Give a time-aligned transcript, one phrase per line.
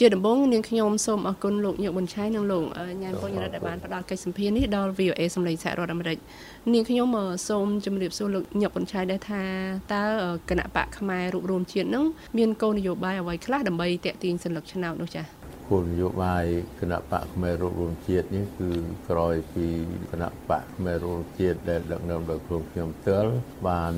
[0.00, 2.64] ជាដំបូងនាងខ្ញុំសូមអរគុណលោកញឹកប៊ុនឆៃនិងលោក
[3.02, 6.18] ញ៉ែមពុញរដ្ឋដែលបានផ្ដល់កិច្ចសម្ភារនេះដល់ VOA សម្លេងសហរដ្ឋអាមេរិក
[6.72, 7.08] នាងខ្ញុំ
[7.48, 9.42] សូមជម្រាបសួរលោកញឹកប៊ុនឆៃដែរថា
[9.94, 10.04] តើ
[10.50, 12.04] គណៈបកខ្មែររួបរวมជាតិនឹង
[12.38, 16.45] មានគោលនយោបាយអ្វីខ្លះដើម្បីតេទៀងសញ្ញាឆ្នោតនោះចា៎ គោលនយោបាយ
[16.81, 18.69] គណៈបកខ្មែររួបរวมជាតិនេះគឺ
[19.09, 19.67] ក្រោយពី
[20.11, 23.31] គណៈបកខ្មែររួបរวมជាតិដែលដឹកនាំដោយខ្លួនខ្ញុំផ្ទាល់
[23.67, 23.93] បាន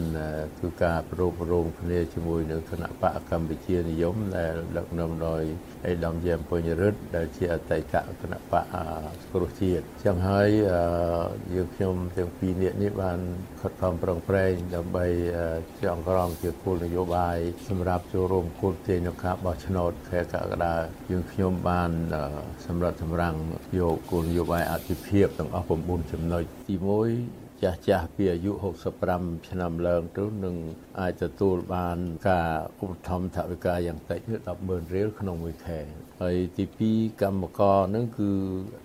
[0.58, 5.44] ធ្វើការប្រោបរំគ្នាជាមួយនឹងគណៈបកកម្ពុជានិយមដែលដឹកនាំដោយ
[5.88, 8.66] អេដាមយ៉ែមពុញរិទ្ធដែលជាអតីតគណៈបក
[9.34, 10.50] គ្រោះជាតិចឹងហើយ
[11.54, 13.20] យើងខ្ញុំទាំងពីរនាក់នេះបាន
[13.62, 15.06] ខិតខំប្រឹងប្រែងដើម្បី
[15.84, 17.38] ចងក្រងជាគោលនយោបាយ
[17.70, 20.76] សម្រាប់ចូលរួមគោលទាញនៅការបោះឆ្នោតខែកក្កដា
[21.12, 21.91] យើងខ្ញុំ បាន
[22.67, 23.37] សម្រាប់សម្រាំង
[23.79, 28.53] យកគោលនយោបាយអធិភាពទាំងអស់9ចំណុចទី1ចាស់ចាស់ពីអាយុ
[29.01, 30.57] 65ឆ្នាំឡើងទៅនឹង
[31.01, 31.99] អាចទទួលបាន
[32.31, 32.51] ការ
[32.81, 34.21] ឧបត្ថម្ភថវិកាយ៉ាងតិច
[34.59, 35.79] 100,000រៀលក្នុងមួយខែ
[36.23, 38.31] ហើយទី2កម្មករនឹងគឺ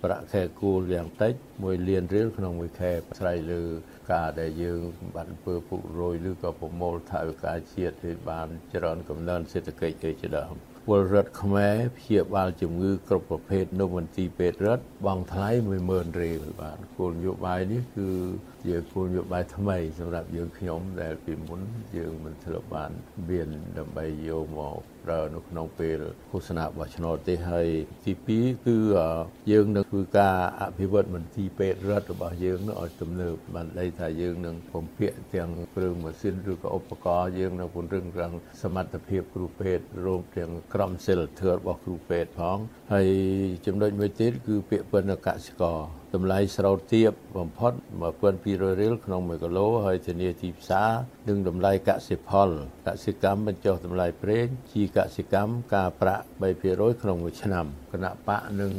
[0.02, 3.62] ប្រាក់ខែគោលយ៉ាងតិច1លានរៀលក្នុងមួយខែស្រ័យលើ
[4.12, 4.80] ការដែលយើង
[5.16, 15.50] បានធ្វើពុករយឬក៏ប្រមូលថវិកាជាតិឲ្យបានច្រើនកំណើនសេដ្ឋកិច្ចទៅជាដើម ពលរដ្ឋខ្មែរព្យាបាលជំងឺគ្រប់ប្រភេទនៅមន្ទីរពេទ្យរដ្ឋបង់ថ្លៃ
[15.86, 18.08] 10000រៀលបាទគោលនយោបាយនេះគឺ
[18.66, 21.60] ជាគោលនយោបាយថ្មីសម្រាប់យើងខ្ញុំដែលពីមុន
[21.96, 22.92] យើងមិនធ្លាប់បាន
[23.28, 23.48] មាន
[23.78, 25.98] ដើម្បីយកមកប្រើនៅក្នុងពេល
[26.30, 27.68] ឃោសនាបោះឆ្នោតទេហើយ
[28.04, 28.76] ទី2គឺ
[29.50, 42.58] យើងនឹងធ្វើការអភិវឌ្ឍមន្ទីរពេទ្យរដ្ឋរបស់យើងនោះឲ្យទំនើបបានន័យថាយើងនឹងពំពាក់ទាំងគ្រឿងម៉ាស៊ីនឬក៏ឧបករណ៍យើងនឹងពង្រឹងរាងសមត្ថភាពគ្រូពេទ្យរួមទាំងក្រុមសិលធម៌របស់គ្រូពេទ្យផង
[42.92, 43.08] ហើយ
[43.66, 47.72] ចំណុចមួយទៀតគឺពាក្យពិនកសិករ តម្លៃស្រោតទាបបំផុត
[48.26, 50.90] 1200រៀលក្នុង1គីឡូហើយធានាទីផ្សារ
[51.28, 52.48] និងតម្លៃកសិផល
[52.86, 56.24] កសិកម្មបញ្ចុះតម្លៃប្រេងជីកសិកម្មការប្រាក់
[56.62, 58.72] 3%ក្នុងមួយឆ្នាំគណៈបកនឹង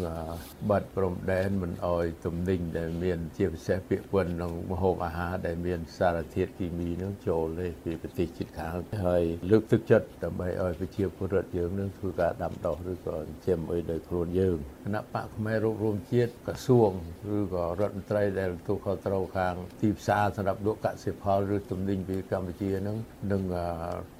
[0.70, 8.72] បាត់ព្រំដែនមិនអោយទំនិញដែលមានជាពិសេសពាក្យពន្ធក្នុងម្ហូបអាហារដែលមានសារធាតុគីមីនឹងចូលទេពីប្រទេសជិតខាង
[9.06, 16.92] ហើយលើកទឹកចិត្តដើម្បីឲ្យប្រជាពលរដ្ឋយើងនឹងធ្វើការដាំដុះឬក៏ចិញ្ចឹមអីដោយខ្លួនយើងគណៈបកខ្មែររួបរวมជាតិក្រសួង
[17.38, 22.98] ឬក៏រដ្ឋមន្ត្រីដែលទទួលខុសត្រូវខាងទីផ្សារសម្រាប់លក់កសិផលឬទំនិញពីកម្ពុជានឹង
[23.32, 23.42] នឹង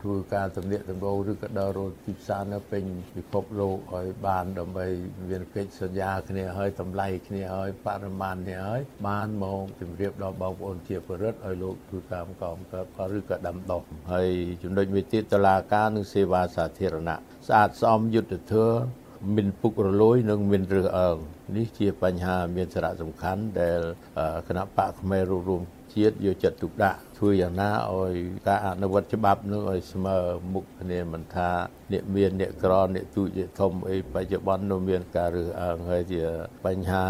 [0.02, 2.84] ធ្វើការទំនាក់ទំនងឬក៏ដើររកទីផ្សារនៅពេញ
[3.16, 4.86] ពិភពលោកឲ្យបានដើម្បី
[5.30, 12.88] មានកិច្ចសន្យាគ្នាឲ្យតម្លៃគ្នាឲ្យបរិមាណគ្នាឲ្យបានមកជម្រាបដល់បងប្អូនជាពលរដ្ឋឲ្យលោកធ្វើកាមកោមកើត
[13.18, 14.30] ឬក៏ដាំដុះហើយ
[14.64, 17.18] ចំណុចមួយទៀតតឡាការនិងសេវាសាធារណៈ
[17.48, 19.06] ស្អាតស្អំយុទ្ធធម៌
[19.36, 21.18] មានពុករលួយនិងមានរើសអើង
[21.54, 23.82] នេះជាបញ្ហាមានសារៈសំខាន់ដែល
[24.48, 25.62] គណៈបកផ្មេរួមរួម
[25.96, 28.14] ជាតិយកចិត្តទុកដាក់ធ្វើយ៉ាងណាឲ្យ
[28.48, 30.18] ការអនុវត្តច្បាប់នោះឲ្យស្មើ
[30.54, 31.50] មុខគ្នាមិនថា
[31.94, 36.24] អ្នកមានអ្នកក្រអ្នកទូចអ្នកធំអីបច្ចុប្បន្ននៅមានការរើសអើងហើយជា
[36.66, 37.06] បញ្ហា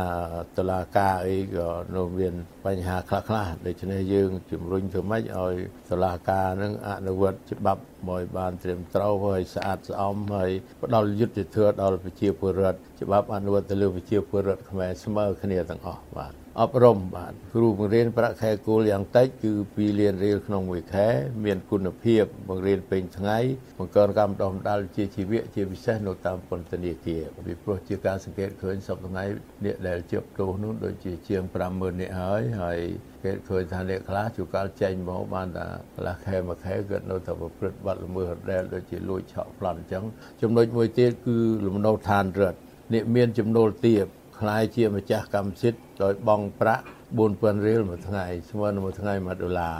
[0.57, 2.33] តឡាការអីក៏នៅមាន
[2.65, 5.55] បញ្ហាខ្លះខ្លះដូច្នេះយើងជំរុញធ្វើម៉េចឲ្យ
[5.89, 10.51] តឡាការនឹងអនុវត្តច្បាប់មកបានត្រឹមត្រូវហើយស្អាតស្អំហើយ
[10.83, 21.07] ផ្ដល់យុត្តិធម៌ដល់ប្រជាពលរដ្ឋច្បាប់អនុវត្តទៅលើប្រជាពលរដ្ឋខ្មែរស្មើគ្នាទាំងអស់បាទអប់រំបាទគ្រូបង្រៀនប្រាក់ខែគោលយ៉ាងតិចគឺ2លានរៀលក្នុងមួយខែ
[21.45, 23.37] មានគុណភាពបង្រៀនពេញថ្ងៃ
[23.79, 29.23] បង្កើនកម្មបណ្ដុះបណ្ដាលជាជីវៈជាពិសេសនៅតាមពន្ធនាគារពីព្រោះជាការសង្កេតឃើញសប្តាហ៍ថ្ងៃ
[29.65, 31.41] អ្នកដែលជាប់ទោសនោះដូចជាជាង
[31.71, 32.79] 50000នាក់ហើយហើយ
[33.23, 35.65] គេឃើញថាអ្នកខ្លះជួកាលចេញមកបានថា
[35.95, 40.03] កន្លះខែមួយខែគាត់នៅតែប្រព្រឹត្តបទល្មើសរដែលដូចជាលួចឆក់ប្លន់អញ្ចឹង
[40.41, 44.05] ចំណុចមួយទៀតគឺលំនៅឋានរដ្ឋ អ្នកមានចំណូលទាប
[44.39, 46.85] ខ្លាយជាម្ចាស់កម្មសិទ្ធិដោយបង់ប្រាក់
[47.19, 49.77] 4000រៀលមួយថ្ងៃស្មើនឹងមួយថ្ងៃ1ដុល្លារ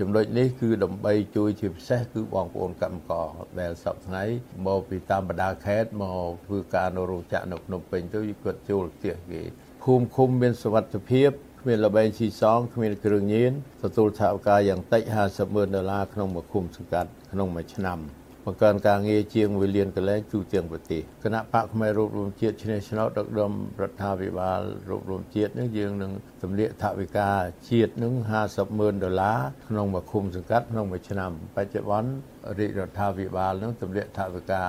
[0.00, 3.28] ចំណុចនេះគឺដើម្បីជួយជាពិសេសគឺបងប្អូនកម្មករ
[3.60, 4.24] ដែលសប្តាហ៍ថ្ងៃ
[4.66, 9.40] មកពីតាមបណ្ដាខេត្តមកធ្វើការនៅរោងចក្រនៅភ្នំពេញទៅគាត់ចូលផ្ទះគេ
[9.84, 11.30] ភូមិឃុំមានសុវត្ថិភាព
[11.60, 17.98] គ្មានលបែងស៊ីសងគ្មានគ្រឿងញៀនទទួលថវិកាយ៉ាងតិច50ម៉ឺនដុល្លារក្នុងមួយឃុំសង្កាត់ក្នុងមួយឆ្នាំ
[18.48, 26.12] បង្កើនការងារជាង1លានកន្លែងទូទាំងប្រទេសគណៈបកផ្នែករូបរួមជាតិឈ្នះឆ្នោតដឹកនាំរដ្ឋាភិបាលរូបរួមជាតិនឹងយើងនឹង
[26.42, 27.30] ទម្លាក់ថវិកា
[27.70, 28.12] ជាតិនឹង
[28.46, 32.10] 50ម៉ឺនដុល្លារក្នុងមួយឃុំសង្កាត់ក្នុងមួយឆ្នាំបច្ចុប្បន្ន
[32.58, 34.64] រាជរដ្ឋាភិបាលនឹងទម្លាក់ថវិកា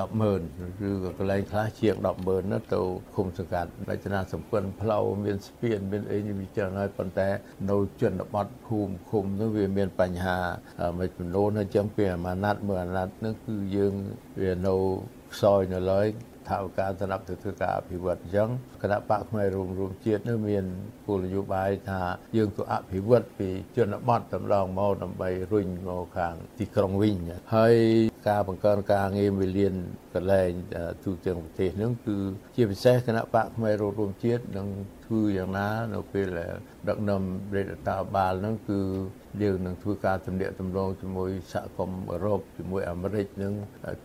[0.00, 2.80] 100000ឬក៏កន្លែងខ្លះជាង100000នោះទៅ
[3.14, 7.28] ឃុំសង្កាត់រចនាសម្ព័ន្ធផ្លូវមានស្ពានមានអីវាច្រើនហើយប៉ុន្តែ
[7.70, 10.38] នៅជនបទភូមិឃុំនោះវាមានបញ្ហា
[10.98, 13.94] មួយចំនួនហើយចឹងពីអាម៉ាណាត់មួយអាណត្តិនោះគឺយើង
[14.42, 14.76] វានៅ
[15.32, 16.06] ខ្សោយនៅឡើយ
[16.50, 18.48] ថាវការសម្រាប់ទៅធ្វើការអភិវឌ្ឍអញ្ចឹង
[18.82, 20.64] គណៈបកផ្នែករួមរួមជាតិនោះមាន
[21.06, 22.02] គោលនយោបាយថា
[22.36, 27.16] យើងទៅអភិវឌ្ឍពីជនបទតម្លងមកដើម្បីរុញមកខាងទីក្រុងវិញ
[27.54, 27.74] ហើយ
[28.13, 29.74] គ ការបង្កើនការងារវិលាន
[30.14, 30.50] កន្លែង
[31.04, 32.16] ទូទាំងប្រទេសហ្នឹងគឺ
[32.56, 34.66] ជាពិសេសគណៈបកផ្នែករួមជាតិនឹង
[35.04, 36.26] ធ្វើយ៉ាងណានៅពេល
[36.88, 37.22] ដឹកនាំ
[37.54, 38.80] រដ្ឋាភិបាលហ្នឹងគឺ
[39.42, 43.52] យើងនឹងធ្វើការទំនាក់ទំនងជាមួយសហគមន៍អឺរ៉ុបជាមួយអាមេរិកនឹង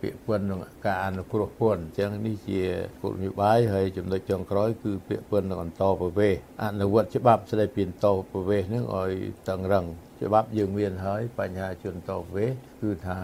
[0.00, 2.62] ពាក្យពន្ធនឹងការអនុគ្រោះពន្ធអញ្ចឹងនេះជា
[3.02, 9.12] គោលនយោបាយហើយចំណុចចុងក្រោយគឺពាក្យពន្ធនឹងអន្តរប្រវេសអនុវត្តច្បាប់ស្តីពីអន្តរប្រវេសនឹងឲ្យ
[9.48, 9.86] តឹងរឹង
[10.24, 12.46] ច្បាប់យើងមានហើយបញ្ហាជនតវេ
[12.82, 13.18] គឺថា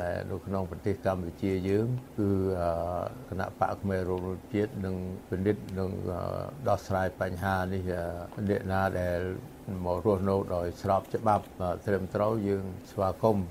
[0.00, 1.86] ដែលនៅក្នុងប្រទេសកម្ពុជាយើង
[2.18, 2.28] គឺ
[3.28, 4.96] គណៈបកខ្មែររដ្ឋជាតិនឹង
[5.28, 5.90] ពិនិត្យនឹង
[6.68, 7.82] ដោះស្រាយបញ្ហានេះ
[8.48, 9.20] អ្នកណាដែល
[9.84, 11.44] មករស់នៅដោយស្របច្បាប់
[11.86, 13.46] ត្រឹមត្រូវយើងស្វាគមន៍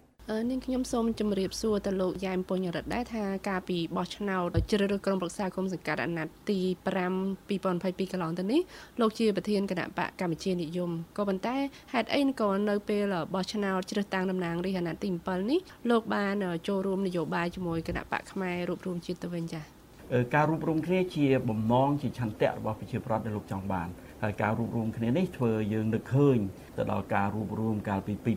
[0.50, 6.60] នាងខ្ញុំសូមជម្រាបសួរទៅលោកយ៉ែមពុញរិទ្ធដែរថាការពីបោះឆ្នោតជ្រើសរើសក្រុមប្រឹក្សាគុំសង្កាត់អាណត្តិទី
[7.16, 8.62] 5 2022កន្លងទៅនេះ
[9.00, 11.56] លោកជាប្រធានគណៈបកកម្ពុជានិយមក៏ប៉ុន្តែ
[11.94, 15.60] ហេតុអីក៏នៅពេលបោះឆ្នោតជ្រើសតាំងតំណាងរាស្ត្រអាណត្តិទី7នេះ
[15.90, 16.36] លោកបាន
[16.68, 19.75] ចូលរួមនយោបាយជាមួយគណៈបកខ្មែររួបរวมជាតិទៅវិញចា៎
[20.34, 23.88] ការរួបរวมគ្នាជាបំណងជាឆន្ទៈរបស់ប្រជាប្រដ្ឋដែលលោកចង់បាន
[24.25, 26.39] ហើយការរួបរวมគ្នានេះធ្វើយើងនឹកឃើញ
[26.77, 28.33] ទៅដល់ការរួបរวมកាលពី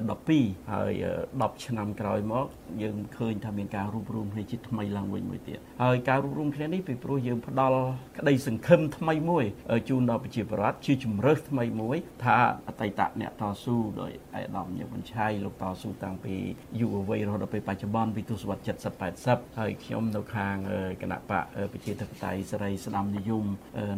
[0.00, 0.92] 2012ហើយ
[1.28, 2.46] 10ឆ្នាំក្រោយមក
[2.82, 7.80] យើងឃើញថាមានការរួបរวมគ្នាជាថ្មីឡើងវិញមួយទៀតហើយការរួបរวมគ្នានេះពីព្រោះយើងផ្ដល់
[8.18, 9.44] ក្តីសង្ឃឹមថ្មីមួយ
[9.88, 12.36] ជូនដល់ប្រជាពលរដ្ឋជាជំរើសថ្មីមួយថា
[12.68, 16.34] អតីតអ្នកតស៊ូដោយអេដាមញឹកបញ្ឆៃលោកតស៊ូតាំងពី
[16.80, 20.56] យុវវ័យរហូតដល់ពេលបច្ចុប្បន្នពីទសវត្ស70 80ហើយខ្ញុំនៅខាង
[21.02, 23.44] គណៈបកប្រជាធិបតេយ្យសេរីស្ដាំនិយម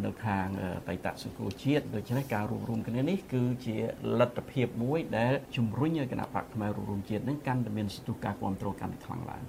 [0.07, 0.47] នៅខាង
[0.89, 1.33] បៃតសង្គម គម
[1.64, 3.78] ជាតិដូច្នេះការរួបរวมគ្នានេះគឺជា
[4.20, 9.44] លទ្ធភាពមួយដែលជំរុញឲ្យគណៈបកផ្នែករួមជាតិនឹងកាន់តែមានស្ទុះការគ្រប់គ្រងកាន់តែខ្លាំងឡើង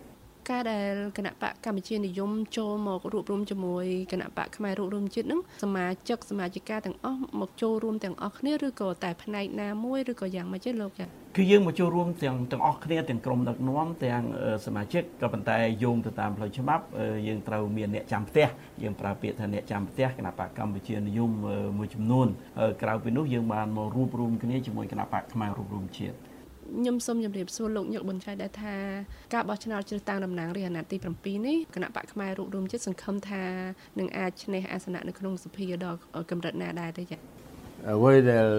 [0.49, 14.23] ការដែលគណៈបកកម្ពុជានិយមចូលមករួបរวมជាមួយគណៈបកខ្មែររួបរวมជាតិនឹងសមាជិកសមាជិកាទាំងអស់មកចូលរួមទាំងអស់គ្នាឬក៏តែផ្នែកណាមួយឬក៏យ៉ាងម៉េចទេលោកចា៎គឺយើងមកចូលរួមទាំងទាំងអស់គ្នាទាំងក្រុមដឹកនាំទាំង
[14.65, 16.83] សមាជិកក៏ប៉ុន្តែយោងទៅតាមផ្លូវច្បាប់
[17.27, 18.47] យើងត្រូវមានអ្នកចាំផ្ទះ
[18.83, 21.31] យើងប្រើពាក្យថាអ្នកចាំផ្ទះគណៈបកកម្ពុជានិយម
[21.77, 22.27] មួយចំនួន
[22.81, 26.17] ក្រៅពីនោះយើងបានមករួបរวมគ្នាជាមួយគណៈបកខ្មែររួបរวมជាតិ
[26.72, 28.76] ខ្ញុំសូមជម្រាបសួរលោកញឹកប៊ុនឆៃដែរថា
[29.34, 33.44] ការបោះឆ្នោតជ្រើសតាំងតំណាងរាស្ត្រអាណត្តិទី7នេះគណៈបកផ្នែករូបរួមចិត្តសង្ឃឹមថា
[33.98, 35.98] នឹងអាចឈ្នះអាសនៈនៅក្នុងសភាដល់
[36.30, 37.20] កម្រិតណាដែរទេចា៎
[37.90, 38.50] អ្វីដែល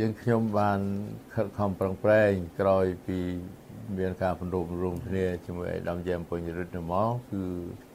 [0.00, 0.80] យើងខ្ញុំបាន
[1.34, 3.18] ខិតខំប្រឹងប្រែងក្រោយពី
[3.98, 7.44] មានការពន្រួមរួមគ្នាជាមួយឯកឧត្តមយ៉ែមពុញរិទ្ធមកគឺ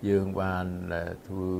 [0.10, 0.66] យើងបាន
[1.28, 1.51] ធ្វើ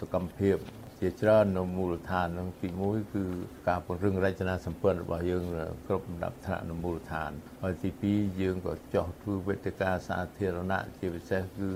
[0.00, 0.56] សកម្មភាព
[1.04, 3.24] ជាច្រើននៅមូលដ្ឋាននឹងទី1គឺ
[3.68, 5.44] ការពង្រឹងរចនាសម្ព័ន្ធរបស់យើង
[5.86, 7.30] គ្រប់លំដាប់ថ្នាក់នៅមូលដ្ឋាន
[7.62, 11.70] ហើយទី2យើងក៏ចោះធ្វើវេទិកាសាធារណៈជាពិសេសគឺ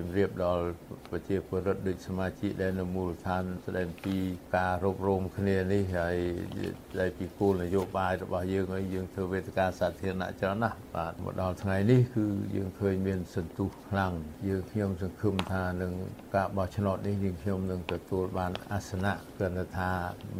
[0.00, 0.64] ជំរាបដល់
[1.10, 4.16] ប្រជាពលរដ្ឋដូចសមាជិកដែលនៅមូលដ្ឋានស្ដែងពី
[4.56, 6.16] ការរករោមគ្នានេះហើយ
[6.92, 12.26] ស្ដែងពីគោលនយោបាយរបស់យើងហើយយើងធ្វើវេទិកាសាធារណៈច្រើនណាស់បាទមកដល់ថ្ងៃនេះគឺ
[12.56, 14.12] យើងឃើញមានសន្ទុះខ្លាំង
[14.48, 15.92] យើងខ្ញុំសង្ឃឹមថានឹង
[16.36, 19.46] ការបោះឆ្នោតនេះយើងខ្ញុំនឹងទទួលបានអាសនៈគឺ
[19.78, 19.90] ថា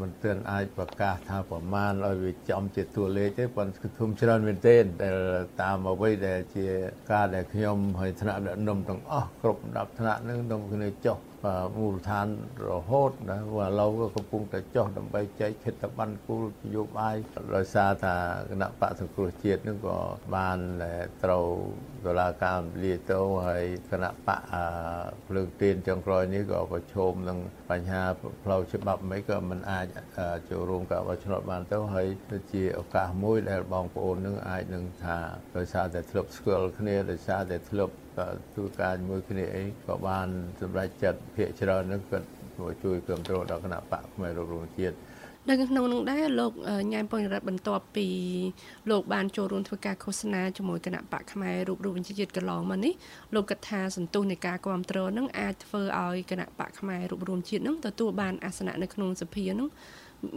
[0.01, 5.17] មិនទាន់អាចប្រកាសថាប្រមាណឲ្យវាចំជាតួលេខទេប៉ុន្តែគឺធំច្រើនមែនទែនដែល
[5.63, 6.67] តាមអ្វីដែលជា
[7.13, 11.19] ការដែលខ្ញុំហើយថ្នាក់ដឹកនាំទាំងអស់គ្រប់ដាប់ថ្នាក់នឹងនាំគ្នាចុះ
[11.76, 12.26] មូលដ្ឋាន
[12.69, 17.14] រហូតណាព្រោះឥឡូវក៏កំពុងតែចុះដើម្បីចែកខិត្តប័ណ្ណគូលនយោបាយ
[17.56, 18.17] ដោយសារថា
[18.50, 19.99] គណៈបកសង្គ្រោះជាតិនឹងក៏
[20.37, 20.58] បាន
[21.25, 21.47] ត្រូវ
[22.05, 24.41] ដុល្លារការលាតោហើយគណៈបក
[25.29, 27.39] ភ្លើងទៀនចុងក្រោយនេះក៏ប្រឈមនឹង
[27.70, 28.03] បញ្ហា
[28.44, 29.86] ផ្លូវច្បាប់មិនក៏មិនអាច
[30.51, 35.17] ចូលរួមការបោះឆ្នោតបានទៅហើយទៅជាឱកាសមួយដែលបងប្អូននឹងអាចនឹងថា
[35.56, 37.94] ដោយសារតែធ្លាប់ស្គាល់គ្នាដោយសារតែធ្លាប់
[38.55, 40.29] ធ្វើការជាមួយគ្នាអីក៏បាន
[40.60, 42.29] សម្រេចចិត្តភាកច្រើននឹងគាត់
[42.82, 44.96] ជួយគ្រប់គ្រងដល់គណៈបកខ្មែររួមជាតិ
[45.48, 46.53] នៅក្នុងនោះដែរលោក
[46.93, 48.06] ញ៉ែមពងរដ្ឋបន្ទាប់ពី
[48.91, 52.94] លោកបានចូលរួមធ្វើការឃោសនាជាមួយគណៈបកខ្មែររូបរូបវិជាតិកន្លងមកនេះ
[53.34, 59.69] លោកគិតថាសន្ទុះនៃការគ្រប់គ្រងនឹងអាចធ្វើឲ្យគណៈបកខ្មែររូបរួមជាតិនឹងទទួលបានអាសនៈនៅក្នុងសភានឹង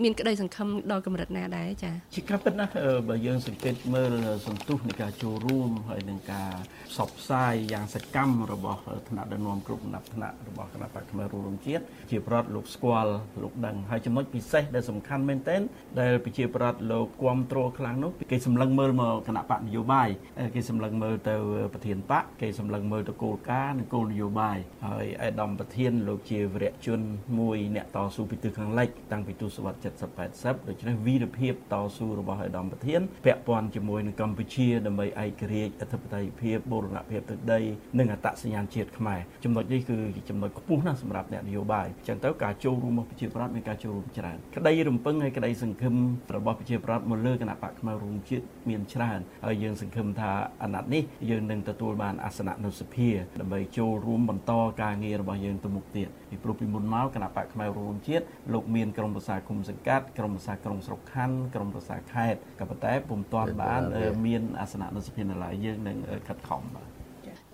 [0.03, 2.65] មានក្តីសង្ឃឹមដល់កម្រិតណាដែរចា៎ជាការពិតណា
[3.09, 4.13] បើយើងសង្កេតមើល
[4.47, 6.51] សន្ទុះនៃការចូលរួមហើយនឹងការ
[6.91, 13.11] ផ្សព្វផ្សាយយ៉ាងសកម្មរបស់ថ្នាក់ដឹកនាំគ្រប់ដំណាក់ថ្នាក់របស់គណៈបកខ្មែររួមជាតិជាប្រដ្ឋលោកស្គាល់
[13.43, 15.61] លោកដឹងហើយចំណុចពិសេសដែលសំខាន់មែនទែន
[15.99, 20.09] ដែលប្រជាប្រដ្ឋលោកគ្រប់គ្រងខ្លាំងនោះគេសម្លឹងមើលមកគណៈបកនយោបាយ
[20.55, 21.35] គេសម្លឹងមើលទៅ
[21.73, 26.99] ប្រធានបកគេសម្លឹងមើលទៅគោលការណ៍និងគោលនយោបាយហើយឯកឧត្តមប្រធានលោកជាវរៈជន
[27.39, 37.59] មួយអ្នកតស៊ូពីទិសខាងលិចតាំងពីទសវត្សត់70 80ដូច្នេះវីរភាពតស៊ូរបស់ឯកឧត្តមប្រធានពាក់ព័ន្ធជាមួយនឹងកម្ពុជាដើម្បីឯករាជ្យអធិបតេយ្យភាពបូរណភាពទឹកដី
[37.99, 39.97] និងអត្តសញ្ញាណជាតិខ្មែរចំណុចនេះគឺ
[40.29, 45.95] ចំណុចខ្ពស់ណាស់សម្រាប់អ្នកនយោបាយអញ្ចឹងទៅការចូលរួមរបស់ប្រជាប្រដ្ឋមានការចូលរួមច្រើនក្តីរំពឹងហើយក្តីសង្ឃឹម
[46.35, 50.31] របស់ប្រជាប្រដ្ឋមកលើគណៈបកខ្មែររួមជាតិមានច្រើនហើយយើងសង្ឃឹមថា
[50.63, 53.09] អាណត្តិនេះយើងនឹងទទួលបានអាសនៈនៅសភា
[53.41, 54.51] ដើម្បីចូលរួមបន្ត
[54.81, 63.81] ការងាររបស់យើងទៅមុខទៀតពីព្រោះពីមុនមកគណៈបកខ្មែររួមជាតិលោកមានក្រុមប្រឹក្សាគុំសង្កាត់ក្រុមប្រឹក្សាក្រុងស្រុកខណ្ឌក្រុមប្រឹក្សាខេត្តក៏ប៉ុន្តែពុំទាន់បាន
[64.25, 66.87] មានអាសនៈនៅសភានៅឡើយយើងនឹងខិតខំបាទ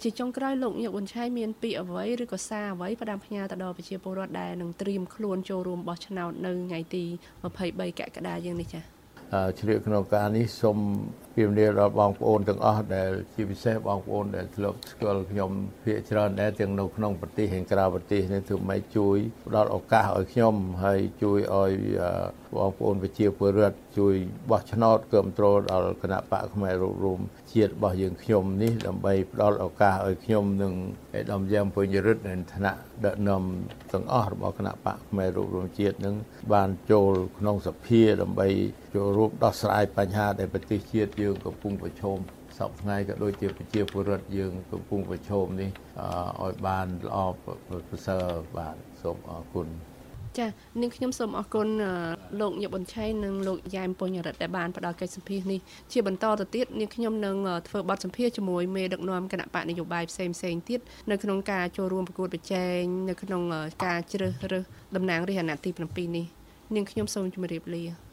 [0.01, 7.03] ជាចុងក្រោយលោកញឹកវុនឆៃមានពីអ្វីឬក៏សារអ្វីផ្ដាំផ្ញើទៅដល់ប្រជាពលរដ្ឋដែលនឹងត្រៀមខ្លួនចូលរួមបោះឆ្នោតនៅថ្ងៃទី
[7.51, 8.98] 23កក្កដាយើងនេះចា៎
[9.59, 10.77] ជ្រាបក្នុងការនេះសូម
[11.35, 15.51] ពីមនីដល់បងប្អូនទាំងអស់ដែលជាពិសេសបងប្អូនដែលធ្លាប់ស្គាល់ខ្ញុំ
[15.83, 19.17] ភាគច្រើនដែរទាំងនៅក្នុងប្រទេសហើយក្រៅប្រទេសនេះធ្វើម៉េចជួយ
[19.47, 21.71] ផ្ដល់ឱកាសឲ្យខ្ញុំហើយជួយឲ្យ
[22.55, 24.15] បងប្អូនប្រជាពលរដ្ឋជួយ
[24.49, 27.19] បោះឆ្នោតគ្រប់គ្រងដល់គណៈបកផ្នែករួមរួម
[27.53, 30.73] ជាតិរបស់យើងខ្ញុំនេះដើម្បីផ្ដល់ឱកាសឲ្យខ្ញុំនិង
[31.17, 32.73] ឯកឧត្តមយ៉ាងពុញរិទ្ធនៅឋានៈ
[33.05, 33.43] ដឹកនាំ
[33.91, 36.15] ទាំងអស់របស់គណៈបកផ្នែករួមរួមជាតិនឹង
[36.53, 38.47] បានចូលក្នុងសភាដើម្បី
[38.95, 42.17] ចូលរួមដោះស្រាយបញ្ហាដែលប្រទេសជាតិយើងកំពុងប្រឈម
[42.57, 45.69] សពថ្ងៃក៏ដូចជាប្រជាពលរដ្ឋយើងកំពុងប្រឈមនេះ
[46.43, 47.17] ឲ្យបានល្អ
[47.89, 48.25] ប្រសើរ
[48.57, 49.67] បាទសូមអរគុណ
[50.37, 50.47] ចា
[50.81, 51.67] នាងខ្ញុំសូមអរគុណ
[52.39, 55.59] លោកញឹកប៊ុនឆៃនិងលោកយ៉ែមពុញរិទ្ធដែលបានផ្ដល់កិច្ចសម្ភាសនេះ
[55.91, 57.35] ជាបន្តទៅទៀតនាងខ្ញុំនឹង
[57.67, 60.79] ធ្វើបទសម្ភាសជាមួយមេដឹកនាំគណៈបកនយោបាយផ្សេងផ្សេងទៀត
[61.11, 63.41] នៅក្នុងការចូលរួមប្រកួតប្រជែងនៅក្នុង
[63.85, 64.63] ការជ្រើសរើស
[64.95, 66.25] តំណាងរាស្ត្រអាណត្តិទី7នេះ
[66.75, 68.08] នាងខ្ញុំសូមជម្រាបលា